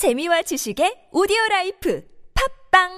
[0.00, 2.02] 재미와 지식의 오디오 라이프
[2.72, 2.88] 팟빵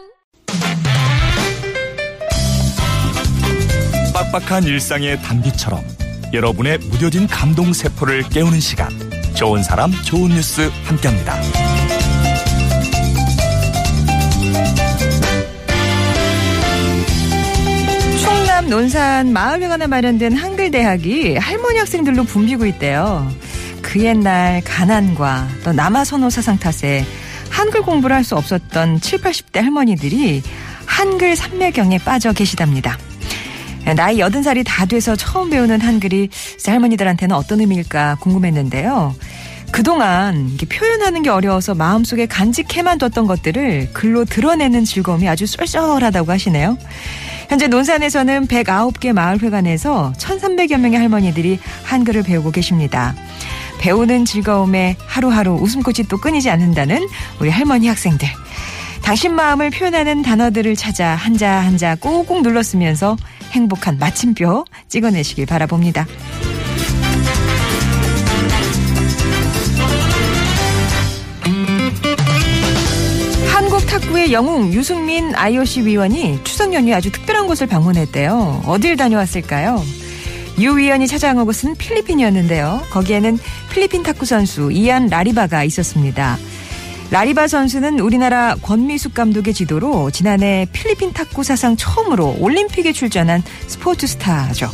[4.15, 5.83] 빡빡한 일상의 단비처럼
[6.33, 8.89] 여러분의 무뎌진 감동 세포를 깨우는 시간
[9.35, 11.43] 좋은 사람 좋은 뉴스 함께합니다.
[18.21, 23.29] 충남 논산 마을회관에 마련된 한글대학이 할머니 학생들로 붐비고 있대요.
[23.93, 27.05] 그 옛날 가난과 또 남아 선호 사상 탓에
[27.51, 30.43] 한글 공부를 할 수 없었던 7, 80대 할머니들이
[30.87, 32.97] 한글 삼매경에 빠져 계시답니다.
[33.95, 36.31] 나이 80살이 다 돼서 처음 배우는 한글이
[36.67, 39.15] 할머니들한테는 어떤 의미일까 궁금했는데요.
[39.73, 46.79] 그동안 표현하는 게 어려워서 마음속에 간직해만 뒀던 것들을 글로 드러내는 즐거움이 아주 쏠쏠하다고 하시네요.
[47.51, 53.15] 현재 논산에서는 109개 마을회관에서 1,300여 명의 할머니들이 한글을 배우고 계십니다.
[53.83, 57.09] 배우는 즐거움에 하루하루 웃음꽃이 또 끊이지 않는다는
[57.41, 58.29] 우리 할머니 학생들.
[59.03, 63.17] 당신 마음을 표현하는 단어들을 찾아 한자 한자 꾹꾹 눌렀으면서
[63.51, 66.07] 행복한 마침표 찍어내시길 바라봅니다.
[73.53, 78.63] 한국 탁구의 영웅 유승민 IOC 위원이 추석 연휴에 아주 특별한 곳을 방문했대요.
[78.65, 79.83] 어딜 다녀왔을까요?
[80.61, 82.83] 유 위원이 찾아간 곳은 필리핀이었는데요.
[82.91, 83.39] 거기에는
[83.73, 86.39] 필리핀 탁구 선수 이안 라리바가 있었습니다.
[87.11, 94.71] 라리바 선수는 우리나라 권미숙 감독의 지도로 지난해 필리핀 탁구 사상 처음으로 올림픽에 출전한 스포츠 스타죠.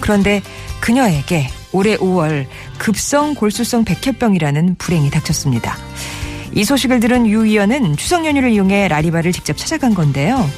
[0.00, 0.42] 그런데
[0.80, 2.46] 그녀에게 올해 5월
[2.78, 5.76] 급성 골수성 백혈병이라는 불행이 닥쳤습니다.
[6.54, 10.48] 이 소식을 들은 유 위원은 추석 연휴를 이용해 라리바를 직접 찾아간 건데요.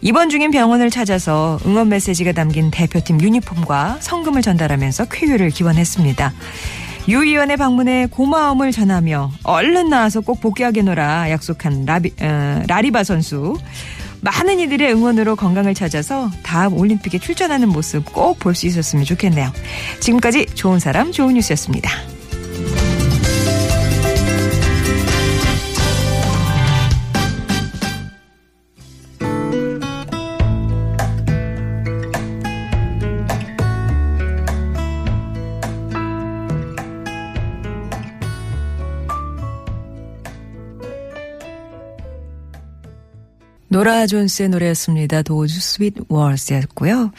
[0.00, 6.32] 입원 중인 병원을 찾아서 응원 메시지가 담긴 대표팀 유니폼과 성금을 전달하면서 쾌유를 기원했습니다.
[7.08, 13.56] 유 의원의 방문에 고마움을 전하며 얼른 나와서 꼭 복귀하게노라 약속한 라비, 어, 라리바 선수.
[14.20, 19.52] 많은 이들의 응원으로 건강을 찾아서 다음 올림픽에 출전하는 모습 꼭 볼 수 있었으면 좋겠네요.
[20.00, 21.90] 지금까지 좋은 사람 좋은 뉴스였습니다.
[43.68, 45.22] 노라 존스의 노래였습니다.
[45.22, 47.12] Those Sweet Words였고요.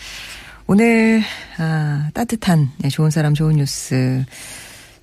[0.68, 1.22] 오늘
[1.58, 4.24] 아, 따뜻한 네, 좋은 사람 좋은 뉴스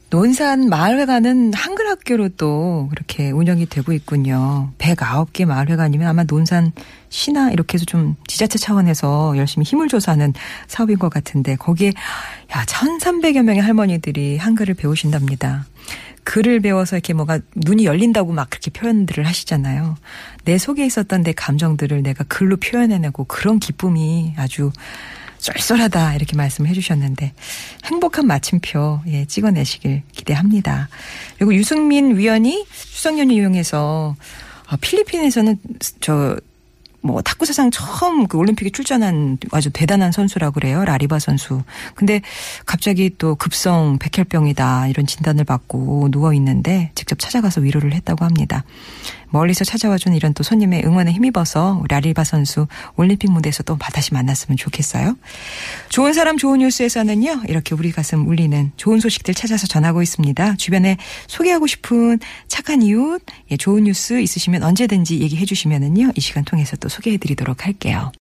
[0.08, 4.70] 논산 마을회관은 한글 학교로 또 그렇게 운영이 되고 있군요.
[4.78, 6.70] 109개 마을회관이면 아마 논산
[7.08, 10.32] 시나 이렇게 해서 좀 지자체 차원에서 열심히 힘을 줘서 하는
[10.68, 15.66] 사업인 것 같은데 거기에 야 1300여 명의 할머니들이 한글을 배우신답니다.
[16.22, 19.96] 글을 배워서 이렇게 뭐가 눈이 열린다고 막 그렇게 표현들을 하시잖아요.
[20.44, 24.70] 내 속에 있었던 내 감정들을 내가 글로 표현해내고 그런 기쁨이 아주
[25.38, 27.32] 쏠쏠하다 이렇게 말씀을 해주셨는데
[27.84, 30.88] 행복한 마침표 예, 찍어내시길 기대합니다.
[31.36, 34.16] 그리고 유승민 위원이 추석 연휴 이용해서
[34.68, 35.58] 아, 필리핀에서는
[36.00, 36.36] 저
[37.06, 40.84] 뭐 탁구 사상 처음 그 올림픽에 출전한 아주 대단한 선수라고 그래요.
[40.84, 41.62] 라리바 선수.
[41.94, 42.20] 근데
[42.66, 48.64] 갑자기 또 급성 백혈병이다 이런 진단을 받고 누워 있는데 직접 찾아가서 위로를 했다고 합니다.
[49.30, 52.66] 멀리서 찾아와 준 이런 또 손님의 응원에 힘입어서 라리바 선수
[52.96, 55.16] 올림픽 무대에서 또 다시 만났으면 좋겠어요.
[55.88, 57.42] 좋은 사람 좋은 뉴스에서는요.
[57.48, 60.56] 이렇게 우리 가슴 울리는 좋은 소식들 찾아서 전하고 있습니다.
[60.56, 66.12] 주변에 소개하고 싶은 착한 이웃, 예, 좋은 뉴스 있으시면 언제든지 얘기해 주시면은요.
[66.14, 68.12] 이 시간 통해서 또 소개해 드리도록 할게요.